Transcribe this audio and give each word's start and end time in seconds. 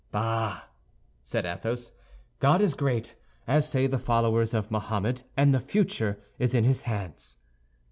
"Bah!" 0.11 0.61
said 1.21 1.45
Athos, 1.45 1.91
"God 2.39 2.59
is 2.59 2.73
great, 2.73 3.15
as 3.45 3.69
say 3.69 3.85
the 3.85 3.99
followers 3.99 4.51
of 4.55 4.71
Mohammed, 4.71 5.21
and 5.37 5.53
the 5.53 5.59
future 5.59 6.19
is 6.39 6.55
in 6.55 6.63
his 6.63 6.81
hands." 6.89 7.37